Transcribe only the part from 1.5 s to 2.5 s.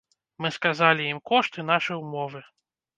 і нашы ўмовы.